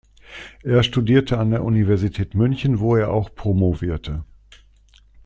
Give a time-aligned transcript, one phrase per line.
[0.63, 4.23] Er studierte an der Universität München, wo er auch promovierte.